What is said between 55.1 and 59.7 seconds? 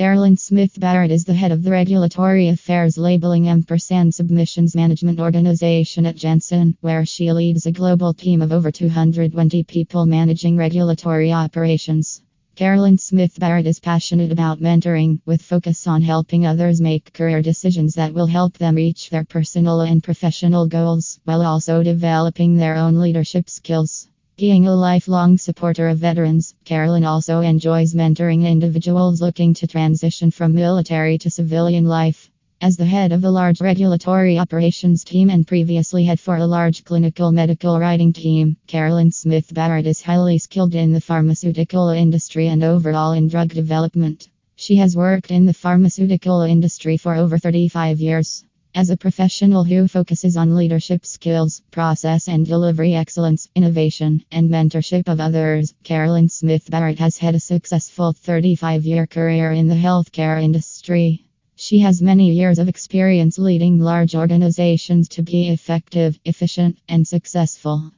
others, Carolyn Smith Barrett has had a successful 35 year career in